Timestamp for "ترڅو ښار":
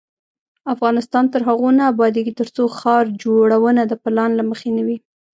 2.39-3.05